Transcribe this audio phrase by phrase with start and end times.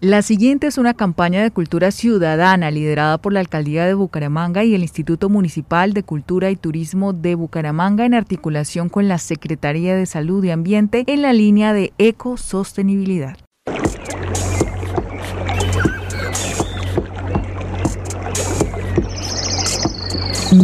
[0.00, 4.76] La siguiente es una campaña de cultura ciudadana liderada por la Alcaldía de Bucaramanga y
[4.76, 10.06] el Instituto Municipal de Cultura y Turismo de Bucaramanga en articulación con la Secretaría de
[10.06, 13.38] Salud y Ambiente en la línea de ecosostenibilidad.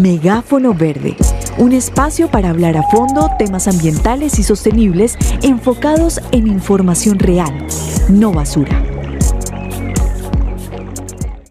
[0.01, 1.17] Megáfono Verde,
[1.59, 7.67] un espacio para hablar a fondo temas ambientales y sostenibles enfocados en información real,
[8.09, 8.81] no basura.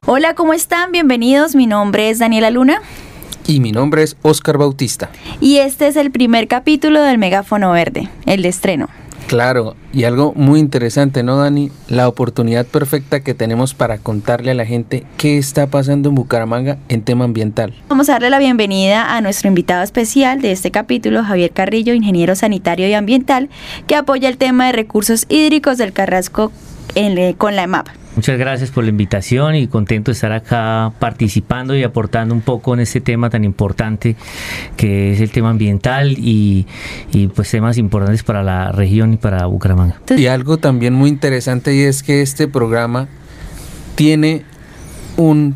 [0.06, 0.92] Hola, ¿cómo están?
[0.92, 1.56] Bienvenidos.
[1.56, 2.82] Mi nombre es Daniela Luna.
[3.48, 5.10] Y mi nombre es Oscar Bautista.
[5.40, 8.90] Y este es el primer capítulo del Megáfono Verde, el de estreno.
[9.28, 11.72] Claro, y algo muy interesante, ¿no, Dani?
[11.88, 16.78] La oportunidad perfecta que tenemos para contarle a la gente qué está pasando en Bucaramanga
[16.90, 17.74] en tema ambiental.
[17.88, 22.36] Vamos a darle la bienvenida a nuestro invitado especial de este capítulo, Javier Carrillo, ingeniero
[22.36, 23.50] sanitario y ambiental,
[23.88, 26.52] que apoya el tema de recursos hídricos del Carrasco
[27.38, 28.03] con la EMAP.
[28.16, 32.76] Muchas gracias por la invitación y contento de estar acá participando y aportando un poco
[32.76, 34.16] en este tema tan importante
[34.78, 36.68] que es el tema ambiental y,
[37.34, 40.00] pues temas importantes para la región y para Bucaramanga.
[40.16, 43.08] Y algo también muy interesante y es que este programa
[43.96, 44.44] tiene
[45.18, 45.56] un,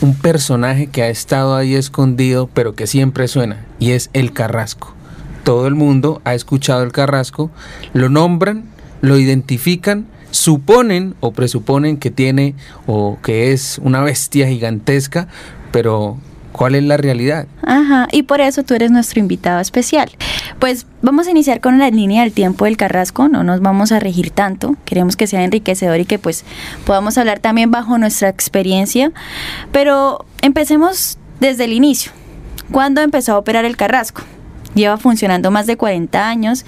[0.00, 4.94] un personaje que ha estado ahí escondido pero que siempre suena y es el Carrasco.
[5.42, 7.50] Todo el mundo ha escuchado el Carrasco,
[7.92, 8.66] lo nombran,
[9.00, 12.54] lo identifican suponen o presuponen que tiene
[12.86, 15.28] o que es una bestia gigantesca,
[15.72, 16.18] pero
[16.52, 17.46] ¿cuál es la realidad?
[17.62, 20.10] Ajá, y por eso tú eres nuestro invitado especial.
[20.58, 24.00] Pues vamos a iniciar con la línea del tiempo del Carrasco, no nos vamos a
[24.00, 26.44] regir tanto, queremos que sea enriquecedor y que pues
[26.84, 29.12] podamos hablar también bajo nuestra experiencia,
[29.72, 32.12] pero empecemos desde el inicio.
[32.70, 34.22] ¿Cuándo empezó a operar el Carrasco?
[34.78, 36.64] Lleva funcionando más de 40 años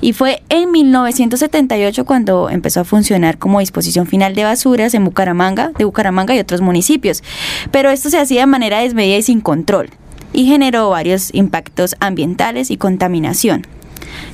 [0.00, 5.72] y fue en 1978 cuando empezó a funcionar como disposición final de basuras en Bucaramanga,
[5.78, 7.22] de Bucaramanga y otros municipios.
[7.70, 9.90] Pero esto se hacía de manera desmedida y sin control
[10.32, 13.66] y generó varios impactos ambientales y contaminación.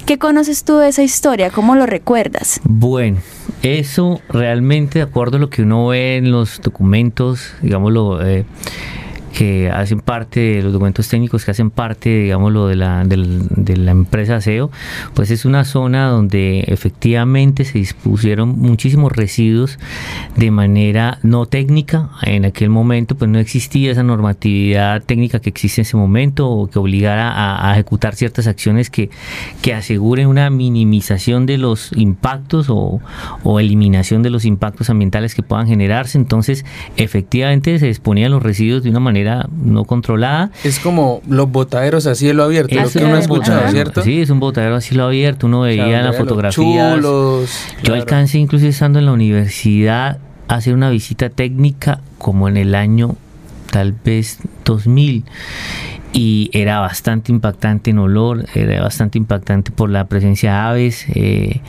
[0.04, 1.50] ¿Qué conoces tú de esa historia?
[1.50, 2.60] ¿Cómo lo recuerdas?
[2.64, 3.18] Bueno,
[3.62, 8.44] eso realmente, de acuerdo a lo que uno ve en los documentos, digámoslo, eh,
[9.36, 13.90] que hacen parte de los documentos técnicos que hacen parte, digámoslo, de la, de, la
[13.90, 14.70] empresa SEO,
[15.12, 19.78] pues es una zona donde efectivamente se dispusieron muchísimos residuos
[20.36, 22.08] de manera no técnica.
[22.22, 26.68] En aquel momento pues no existía esa normatividad técnica que existe en ese momento o
[26.68, 29.10] que obligara a, ejecutar ciertas acciones que,
[29.60, 33.02] que aseguren una minimización de los impactos o,
[33.42, 36.16] o eliminación de los impactos ambientales que puedan generarse.
[36.16, 36.64] Entonces,
[36.96, 39.25] efectivamente se disponían los residuos de una manera
[39.62, 40.50] no controlada.
[40.64, 44.02] Es como los botaderos a cielo abierto, lo que uno ha escuchado, ¿cierto?
[44.02, 47.00] Sí, es un botadero a cielo abierto, uno veía las fotografías.
[47.82, 52.74] Yo alcancé incluso estando en la universidad a hacer una visita técnica como en el
[52.74, 53.16] año
[53.70, 55.24] tal vez 2000
[56.18, 61.04] y era bastante impactante en olor, era bastante impactante por la presencia de aves.
[61.14, 61.60] Eh,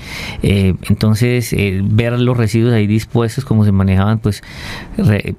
[0.42, 4.42] eh, entonces, eh, ver los residuos ahí dispuestos, cómo se manejaban, pues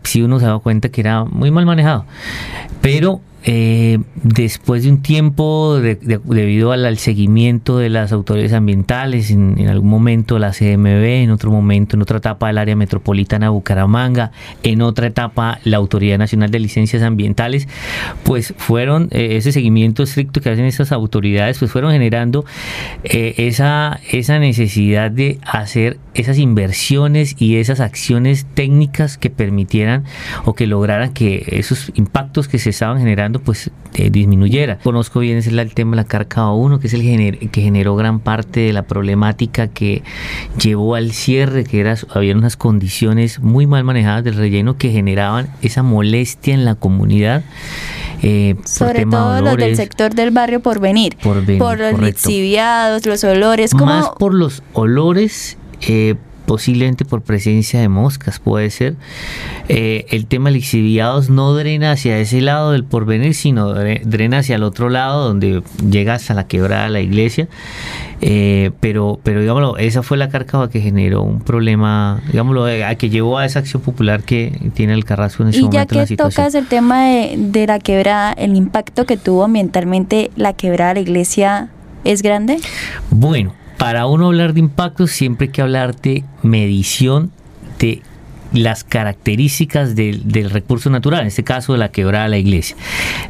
[0.02, 2.04] sí uno se daba cuenta que era muy mal manejado.
[2.82, 9.88] Pero eh, después de un tiempo, debido al, seguimiento de las autoridades ambientales, en, algún
[9.88, 14.32] momento la CMB, en otro momento, en otra etapa el área metropolitana de Bucaramanga,
[14.62, 17.68] en otra etapa la Autoridad Nacional de Licencias Ambientales,
[18.22, 22.44] pues fueron eh, ese seguimiento estricto que hacen estas autoridades, pues fueron generando
[23.02, 30.04] eh, esa, esa necesidad de hacer esas inversiones y esas acciones técnicas que permitieran
[30.44, 34.78] o que lograran que esos impactos que se estaban generando pues eh, disminuyera.
[34.78, 37.96] Conozco bien ese es el tema de la carca 1, que es el que generó
[37.96, 40.02] gran parte de la problemática que
[40.62, 45.48] llevó al cierre, que era, había unas condiciones muy mal manejadas del relleno que generaban
[45.62, 47.44] esa molestia en la comunidad.
[48.22, 51.36] Eh, Sobre todo los del sector del barrio por venir, por,
[51.78, 53.74] los lixiviados, los olores.
[53.74, 56.16] Más por los olores, eh,
[56.48, 58.94] posiblemente por presencia de moscas, puede ser.
[59.68, 64.56] Eh, el tema de lixiviados no drena hacia ese lado del porvenir, sino drena hacia
[64.56, 67.48] el otro lado, donde llega hasta la quebrada de la iglesia.
[68.22, 72.94] Eh, pero, pero digámoslo, esa fue la cárcava que generó un problema, digámoslo, eh, a
[72.94, 76.16] que llevó a esa acción popular que tiene el Carrasco en ese y ya que
[76.16, 81.02] tocas el tema de, de la quebrada, el impacto que tuvo ambientalmente la quebrada de
[81.02, 81.68] la iglesia,
[82.04, 82.56] ¿es grande?
[83.10, 87.30] Bueno, para uno hablar de impacto siempre hay que hablar de medición
[87.78, 88.02] de
[88.52, 92.76] las características del, recurso natural, en este caso la quebrada de la iglesia.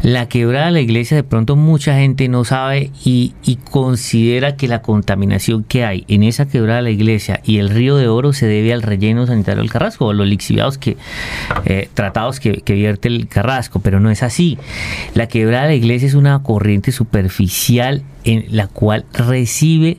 [0.02, 3.34] La quebrada de la iglesia de pronto mucha gente no sabe y,
[3.70, 7.96] considera que la contaminación que hay en esa quebrada de la iglesia y el río
[7.96, 10.96] de oro se debe al relleno sanitario del Carrasco o los lixiviados que,
[11.64, 14.58] eh, tratados que vierte el Carrasco, pero no es así.
[15.14, 19.98] La quebrada de la iglesia es una corriente superficial en la cual recibe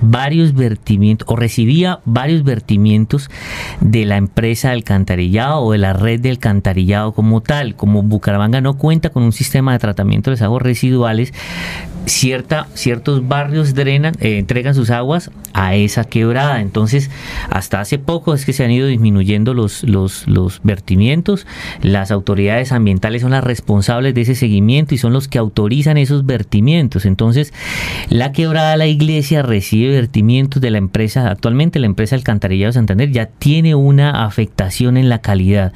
[0.00, 3.30] varios vertimientos o recibía varios vertimientos
[3.80, 7.76] de la empresa de alcantarillado o de la red de alcantarillado como tal.
[7.76, 11.32] Como Bucaramanga no cuenta con un sistema de tratamiento de aguas residuales,
[12.06, 16.60] cierta, ciertos barrios drenan, eh, entregan sus aguas a esa quebrada.
[16.60, 17.10] Entonces,
[17.50, 21.46] hasta hace poco es que se han ido disminuyendo los, los, los vertimientos.
[21.82, 26.24] Las autoridades ambientales son las responsables de ese seguimiento y son los que autorizan esos
[26.26, 27.06] vertimientos.
[27.06, 27.52] Entonces,
[28.08, 31.30] la quebrada de la iglesia recibe vertimientos de la empresa.
[31.30, 35.72] Actualmente la empresa Alcantarillado Santander ya tiene una afectación en la calidad.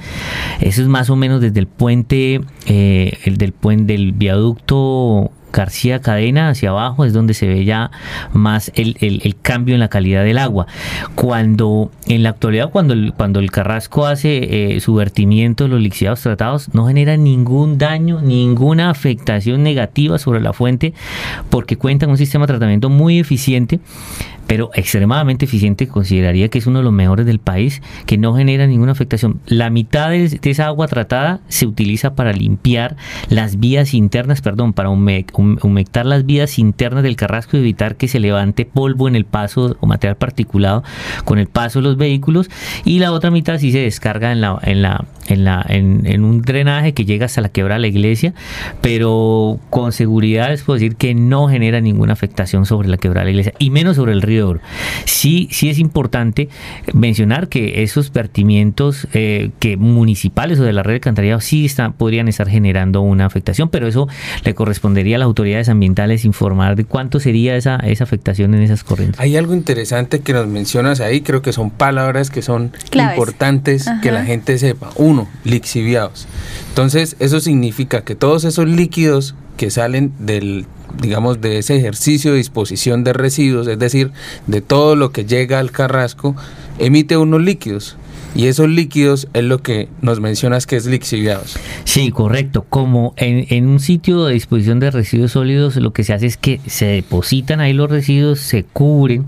[0.60, 6.00] Eso es más o menos desde el puente, eh, el del puente del viaducto García
[6.00, 7.90] Cadena hacia abajo es donde se ve ya
[8.32, 10.66] más el, cambio en la calidad del agua.
[11.14, 15.80] Cuando en la actualidad, cuando el, cuando el Carrasco hace eh, su vertimiento de los
[15.80, 20.94] lixiviados tratados, no genera ningún daño, ninguna afectación negativa sobre la fuente,
[21.48, 23.80] porque cuenta con un sistema de tratamiento muy eficiente
[24.50, 28.66] pero extremadamente eficiente, consideraría que es uno de los mejores del país, que no genera
[28.66, 29.38] ninguna afectación.
[29.46, 32.96] La mitad de, esa agua tratada se utiliza para limpiar
[33.28, 34.88] las vías internas, perdón, para
[35.62, 39.76] humectar las vías internas del carrasco y evitar que se levante polvo en el paso
[39.80, 40.82] o material particulado
[41.24, 42.50] con el paso de los vehículos.
[42.84, 46.42] Y la otra mitad sí se descarga en la, en la, en la, en, un
[46.42, 48.34] drenaje que llega hasta la quebrada de la iglesia,
[48.80, 53.26] pero con seguridad les puedo decir que no genera ninguna afectación sobre la quebrada de
[53.26, 54.40] la iglesia y menos sobre el río
[55.04, 56.48] Sí, sí es importante
[56.94, 61.92] mencionar que esos vertimientos eh, que municipales o de la red de alcantarillado sí están,
[61.92, 64.08] podrían estar generando una afectación, pero eso
[64.44, 68.84] le correspondería a las autoridades ambientales informar de cuánto sería esa, esa afectación en esas
[68.84, 69.20] corrientes.
[69.20, 74.12] Hay algo interesante que nos mencionas ahí, creo que son palabras que son importantes que
[74.12, 74.90] la gente sepa.
[74.96, 76.26] Uno, lixiviados.
[76.68, 80.66] Entonces, eso significa que todos esos líquidos que salen del
[81.00, 84.10] digamos, de ese ejercicio de disposición de residuos, es decir,
[84.46, 86.34] de todo lo que llega al carrasco,
[86.78, 87.96] emite unos líquidos.
[88.34, 91.56] Y esos líquidos es lo que nos mencionas que es lixiviados.
[91.84, 92.64] Sí, correcto.
[92.68, 96.36] Como en, en, un sitio de disposición de residuos sólidos, lo que se hace es
[96.36, 99.26] que se depositan ahí los residuos, se cubren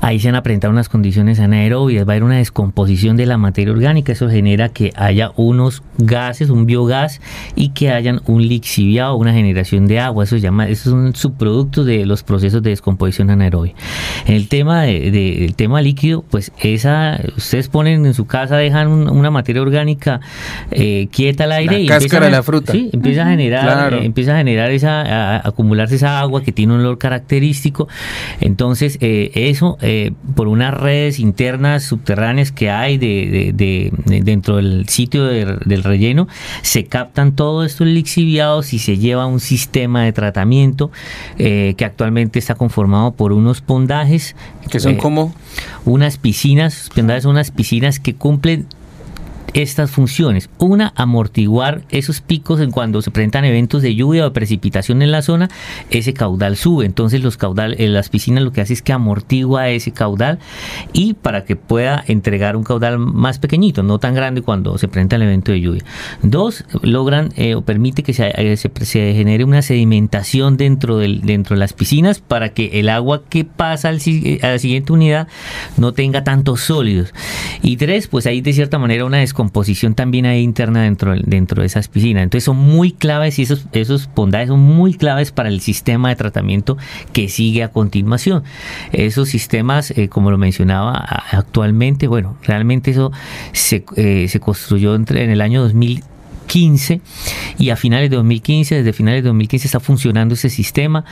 [0.00, 3.72] Ahí se han presentado unas condiciones anaerobias, va a haber una descomposición de la materia
[3.72, 7.20] orgánica, eso genera que haya unos gases, un biogás
[7.56, 11.86] y que hayan un lixiviado, una generación de agua, eso se llama, esos son subproductos
[11.86, 13.74] de los procesos de descomposición anaerobia.
[14.26, 18.88] En el tema de, el tema líquido, pues esa, ustedes ponen en su casa, dejan
[18.88, 20.20] una materia orgánica
[20.70, 22.72] eh, quieta al aire y cáscara de la fruta.
[22.72, 26.74] Sí, empieza a generar, eh, empieza a generar esa, a, acumularse esa agua que tiene
[26.74, 27.88] un olor característico.
[28.40, 33.54] Entonces, eh, eso eh, por unas redes internas subterráneas que hay de,
[34.22, 36.28] dentro del sitio del relleno,
[36.60, 40.90] se captan todos estos lixiviados y se lleva un sistema de tratamiento
[41.38, 44.36] eh, que actualmente está conformado por unos pondajes.
[44.70, 45.34] Que son eh, como
[45.86, 48.66] unas piscinas, pondajes son unas piscinas que cumplen
[49.54, 50.50] estas funciones.
[50.58, 55.22] Una, amortiguar esos picos en cuando se presentan eventos de lluvia o precipitación en la
[55.22, 55.48] zona,
[55.90, 56.86] ese caudal sube.
[56.86, 60.38] Entonces los caudal, en las piscinas lo que hace es que amortigua ese caudal
[60.92, 65.16] y para que pueda entregar un caudal más pequeñito, no tan grande cuando se presenta
[65.16, 65.82] el evento de lluvia.
[66.22, 71.56] Dos, logran eh, o permite que eh, se, se, genere una sedimentación dentro, del, dentro
[71.56, 74.00] de las piscinas para que el agua que pasa al,
[74.42, 75.28] a la siguiente unidad
[75.76, 77.12] no tenga tantos sólidos.
[77.62, 81.66] Y tres, pues ahí de cierta manera una composición también hay interna dentro, dentro de
[81.66, 82.22] esas piscinas.
[82.22, 86.16] Entonces son muy claves y esos, esos bondades son muy claves para el sistema de
[86.16, 86.76] tratamiento
[87.14, 88.44] que sigue a continuación.
[88.92, 90.92] Esos sistemas, eh, como lo mencionaba
[91.30, 93.10] actualmente, bueno, realmente eso
[93.52, 96.04] se, eh, se construyó entre, en el año 2000
[96.48, 97.00] 2015
[97.58, 101.04] y a finales de 2015, desde finales de 2015 está funcionando ese sistema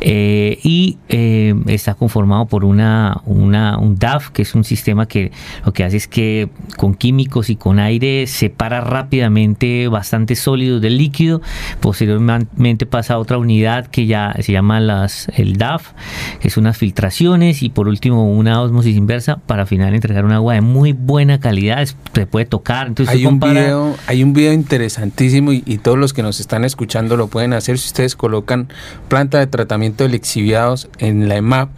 [0.00, 5.32] eh, y eh, está conformado por una, una, un DAF, que es un sistema que
[5.64, 10.96] lo que hace es que con químicos y con aire separa rápidamente bastante sólidos del
[10.96, 11.42] líquido,
[11.80, 15.92] posteriormente pasa a otra unidad que ya se llama las, el DAF,
[16.40, 20.54] que es unas filtraciones y por último una osmosis inversa para final entregar un agua
[20.54, 22.88] de muy buena calidad, se puede tocar.
[22.88, 26.64] Entonces hay, un video, hay un video interesante interesantísimo y, todos los que nos están
[26.64, 28.68] escuchando lo pueden hacer si ustedes colocan
[29.08, 31.70] planta de tratamiento de lixiviados en la EMAP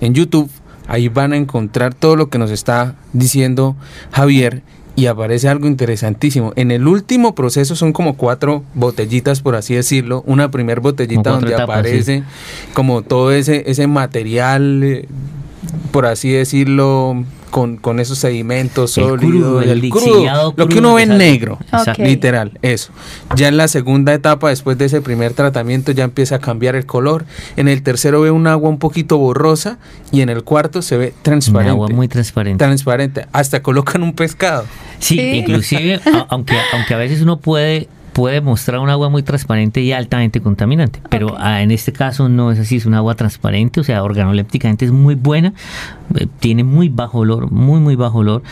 [0.00, 0.50] en YouTube
[0.86, 3.76] ahí van a encontrar todo lo que nos está diciendo
[4.12, 4.62] Javier
[4.94, 6.52] y aparece algo interesantísimo.
[6.54, 10.22] En el último proceso son como cuatro botellitas, por así decirlo.
[10.26, 12.24] Una primer botellita donde aparece
[12.74, 15.08] como todo ese, ese material, eh,
[15.90, 21.18] por así decirlo, con, con esos sedimentos sólidos, el, crudo, lo que uno ve en
[21.18, 21.58] negro,
[21.98, 22.92] literal, eso.
[23.36, 26.86] Ya en la segunda etapa, después de ese primer tratamiento, ya empieza a cambiar el
[26.86, 27.26] color.
[27.56, 29.78] En el tercero ve un agua un poquito borrosa
[30.10, 31.70] y en el cuarto se ve transparente.
[31.70, 32.64] agua muy transparente.
[32.64, 33.26] Transparente.
[33.32, 34.64] Hasta colocan un pescado.
[34.98, 39.92] Sí, inclusive, aunque, aunque a veces uno puede puede mostrar un agua muy transparente y
[39.92, 43.84] altamente contaminante, pero ah, en este caso no es así, es un agua transparente, o
[43.84, 45.54] sea, organolépticamente es muy buena,
[46.18, 48.42] eh, tiene muy bajo olor, muy muy bajo olor,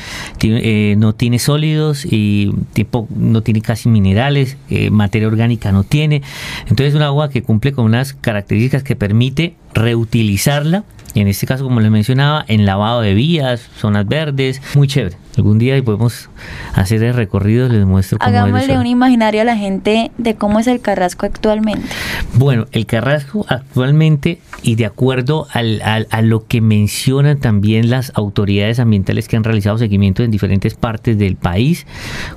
[0.42, 6.22] eh, no tiene sólidos y tipo, no tiene casi minerales, eh, materia orgánica no tiene,
[6.62, 11.64] entonces es un agua que cumple con unas características que permite reutilizarla en este caso,
[11.64, 15.16] como les mencionaba, en lavado de vías, zonas verdes, muy chévere.
[15.36, 16.28] Algún día podemos
[16.74, 20.66] hacer el recorrido, les muestro cómo Hagámosle un imaginario a la gente de cómo es
[20.66, 21.86] el Carrasco actualmente.
[22.34, 28.80] Bueno, el Carrasco actualmente, y de acuerdo al, a lo que mencionan también las autoridades
[28.80, 31.86] ambientales que han realizado seguimiento en diferentes partes del país,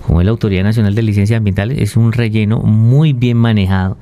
[0.05, 3.97] como es la Autoridad Nacional de Licencias Ambientales, es un relleno muy bien manejado,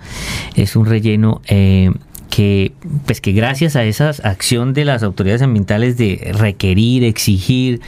[0.55, 1.41] es un relleno...
[1.47, 1.91] Eh,
[2.31, 2.71] que
[3.05, 7.81] pues que gracias a esa acción de las autoridades ambientales de requerir, exigir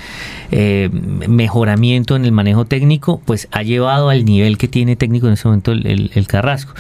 [0.52, 5.34] eh, mejoramiento en el manejo técnico, pues ha llevado al nivel que tiene técnico en
[5.34, 6.74] ese momento el, Carrasco.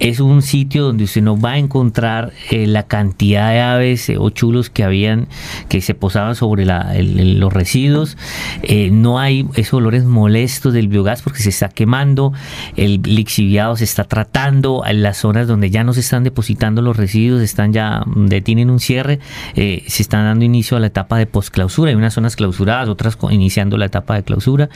[0.00, 4.16] Es un sitio donde usted no va a encontrar eh, la cantidad de aves eh,
[4.18, 5.28] o chulos que habían,
[5.68, 8.16] que se posaban sobre los residuos.
[8.90, 12.32] no hay esos olores molestos del biogás porque se está quemando,
[12.76, 17.01] el lixiviado se está tratando, en las zonas donde ya no se están depositando los
[17.02, 19.18] residuos están ya, detienen un cierre,
[19.56, 21.90] eh, se están dando inicio a la etapa de posclausura.
[21.90, 24.68] Hay unas zonas clausuradas, otras iniciando la etapa de clausura.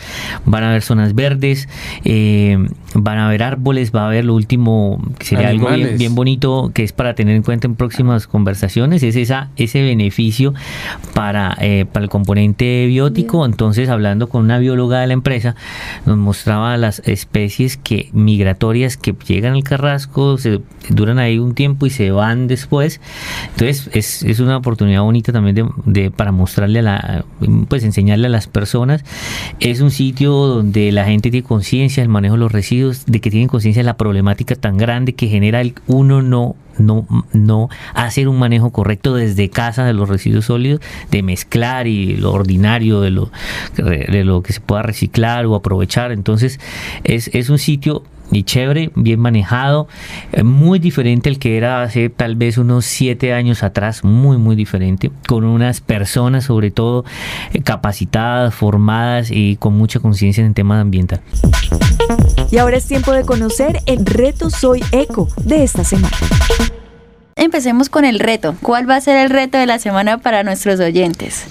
[0.45, 1.69] Van a haber zonas verdes,
[2.05, 2.59] eh,
[2.95, 6.83] van a haber árboles, va a haber lo último, que sería algo bien, bonito, que
[6.83, 10.55] es para tener en cuenta en próximas conversaciones, es esa, ese beneficio
[11.15, 13.47] para, eh, para el componente biótico.
[13.47, 15.55] Entonces, hablando con una bióloga de la empresa,
[16.07, 21.87] nos mostraba las especies que migratorias que llegan al carrasco, se duran ahí un tiempo
[21.87, 23.01] y se van después.
[23.51, 27.25] Entonces es, es una oportunidad bonita también de, para mostrarle a la,
[27.69, 29.05] pues enseñarle a las personas.
[29.61, 33.31] Es un sitio donde la gente tiene conciencia del manejo de los residuos, de que
[33.31, 38.29] tienen conciencia de la problemática tan grande que genera el uno no no, no hacer
[38.29, 40.81] un manejo correcto desde casa de los residuos sólidos,
[41.11, 43.31] de mezclar y lo ordinario de lo,
[43.77, 46.13] de lo que se pueda reciclar o aprovechar.
[46.13, 46.61] Entonces
[47.05, 48.03] es, es un sitio
[48.37, 49.89] y chévere, bien manejado,
[50.33, 54.57] eh, muy diferente al que era hace tal vez unos siete años atrás, muy muy
[54.57, 57.05] diferente, con unas personas sobre todo
[57.53, 61.21] eh, capacitadas, formadas y con mucha conciencia en el tema ambiental.
[62.51, 66.17] Y ahora es tiempo de conocer el reto Soy Eco de esta semana.
[67.35, 68.55] Empecemos con el reto.
[68.63, 71.45] ¿Cuál va a ser el reto de la semana para nuestros oyentes?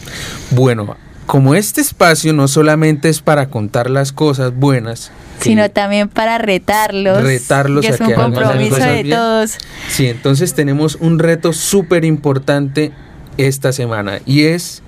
[0.52, 6.38] Bueno, como este espacio no solamente es para contar las cosas buenas, sino también para
[6.38, 7.24] retarlos.
[7.24, 9.58] Retarlos que es un compromiso de todos.
[9.90, 12.92] Sí, entonces tenemos un reto súper importante
[13.38, 14.82] esta semana y es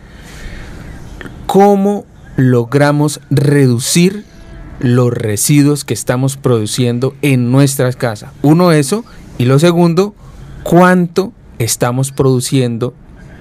[1.48, 4.24] cómo logramos reducir
[4.79, 8.32] los residuos que estamos produciendo en nuestras casas.
[8.44, 9.03] Uno, eso.
[9.39, 10.13] Y lo segundo,
[10.63, 12.94] cuánto estamos produciendo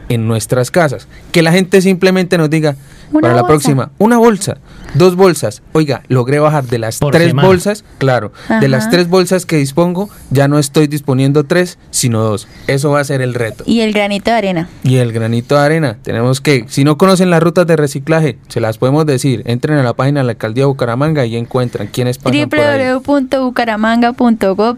[0.09, 1.09] en nuestras casas.
[1.33, 2.77] Que la gente simplemente nos diga,
[3.13, 4.59] para la próxima, una bolsa,
[4.95, 5.63] dos bolsas.
[5.73, 10.47] Oiga, logré bajar de las tres bolsas, claro, de las tres bolsas que dispongo, ya
[10.49, 12.49] no estoy disponiendo tres, sino dos.
[12.67, 13.65] Eso va a ser el reto.
[13.67, 14.69] Y el granito de arena.
[14.83, 15.99] Y el granito de arena.
[16.03, 19.43] Tenemos que, si no conocen las rutas de reciclaje, se las podemos decir.
[19.47, 24.77] Entren a la página de la alcaldía de Bucaramanga y encuentran quiénes pasan www.bucaramanga.gov.co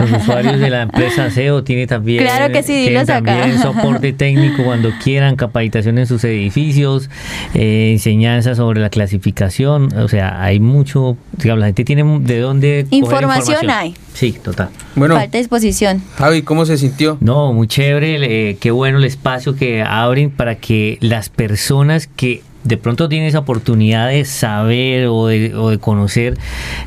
[0.00, 4.90] Los usuarios de la empresa SEO tienen también, claro que sí, también soporte técnico cuando
[5.02, 7.08] quieran, capacitación en sus edificios
[7.54, 12.86] eh, enseñanza sobre la clasificación, o sea, hay mucho, digamos, la gente tiene de dónde...
[12.90, 13.94] Información, hay.
[14.14, 14.70] Sí, total.
[14.94, 16.02] Bueno, falta disposición.
[16.16, 17.18] Javi, ¿cómo se sintió?
[17.20, 22.76] No, muy chévere, qué bueno el espacio que abren para que las personas que de
[22.76, 26.38] pronto tiene esa oportunidad de saber o de, o de conocer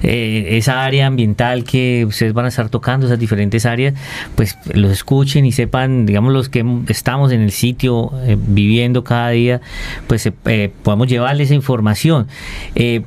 [0.04, 3.94] eh, esa área ambiental que ustedes van a estar tocando, esas diferentes áreas,
[4.36, 9.30] pues los escuchen y sepan, digamos, los que estamos en el sitio eh, viviendo cada
[9.30, 9.62] día,
[10.08, 12.28] pues eh, podamos llevarles esa información.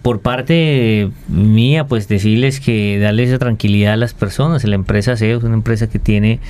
[0.02, 4.64] por parte mía, pues decirles que darles esa tranquilidad a las personas.
[4.64, 6.40] La empresa SEO es una empresa que tiene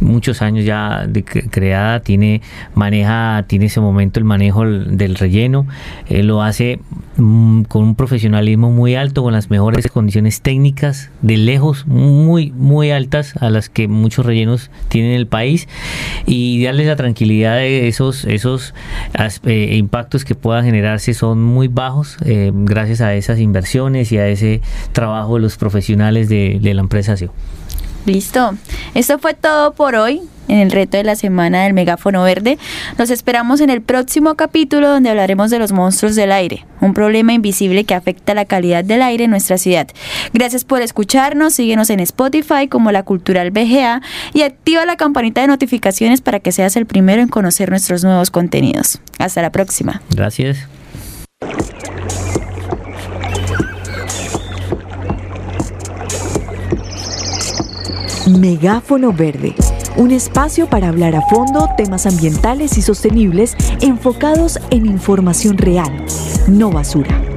[0.00, 2.40] muchos años ya de creada, tiene,
[2.74, 5.65] maneja, tiene ese momento el manejo del relleno
[6.08, 6.80] lo hace
[7.16, 12.90] mm, con un profesionalismo muy alto, con las mejores condiciones técnicas, de lejos, muy, muy
[12.90, 15.68] altas a las que muchos rellenos tienen en el país
[16.26, 18.74] y darles la tranquilidad de esos, esos
[19.44, 24.28] eh, impactos que puedan generarse son muy bajos eh, gracias a esas inversiones y a
[24.28, 24.60] ese
[24.92, 27.32] trabajo de los profesionales de, de la empresa SEO.
[28.06, 28.56] Listo.
[28.94, 32.58] Esto fue todo por hoy en el reto de la semana del megáfono verde.
[32.98, 37.32] Nos esperamos en el próximo capítulo donde hablaremos de los monstruos del aire, un problema
[37.32, 39.88] invisible que afecta la calidad del aire en nuestra ciudad.
[40.32, 45.48] Gracias por escucharnos, síguenos en Spotify como La Cultural BGA y activa la campanita de
[45.48, 49.00] notificaciones para que seas el primero en conocer nuestros nuevos contenidos.
[49.18, 50.00] Hasta la próxima.
[50.10, 50.58] Gracias.
[58.26, 59.54] Megáfono Verde,
[59.96, 66.04] un espacio para hablar a fondo temas ambientales y sostenibles enfocados en información real,
[66.48, 67.35] no basura.